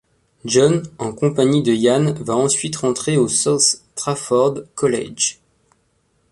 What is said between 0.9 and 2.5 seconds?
en compagnie de Ian va